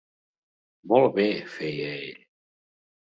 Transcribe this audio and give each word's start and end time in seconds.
Molt 0.93 1.13
bé! 1.19 1.25
—feia 1.51 1.91
ell. 1.99 2.17